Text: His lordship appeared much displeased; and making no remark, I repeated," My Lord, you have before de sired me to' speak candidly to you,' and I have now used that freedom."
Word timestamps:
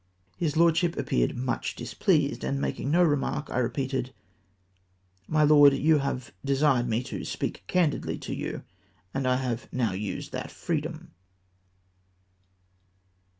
His 0.35 0.57
lordship 0.57 0.97
appeared 0.97 1.37
much 1.37 1.75
displeased; 1.75 2.43
and 2.43 2.59
making 2.59 2.89
no 2.89 3.03
remark, 3.03 3.51
I 3.51 3.59
repeated," 3.59 4.11
My 5.37 5.43
Lord, 5.43 5.73
you 5.75 5.99
have 5.99 6.33
before 6.43 6.45
de 6.45 6.55
sired 6.55 6.87
me 6.89 7.03
to' 7.03 7.23
speak 7.23 7.63
candidly 7.67 8.17
to 8.17 8.33
you,' 8.33 8.63
and 9.13 9.27
I 9.27 9.35
have 9.35 9.71
now 9.71 9.91
used 9.91 10.31
that 10.31 10.49
freedom." 10.49 11.11